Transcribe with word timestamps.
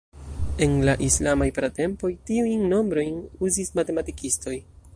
En 0.65 0.71
la 0.87 0.93
islamaj 1.07 1.47
pratempoj, 1.57 2.11
tiujn 2.29 2.65
nombrojn 2.73 3.19
uzis 3.49 3.73
matematikistoj. 3.81 4.57